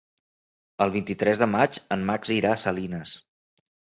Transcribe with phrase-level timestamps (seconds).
[0.85, 3.13] El vint-i-tres de maig en Max irà a Salines.